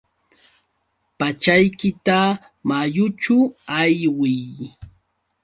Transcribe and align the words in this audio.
Pachaykita 1.19 2.17
mayućhu 2.67 3.37
aywiy. 3.79 4.41